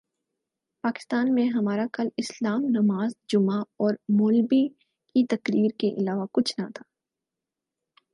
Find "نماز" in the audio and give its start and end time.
2.69-3.13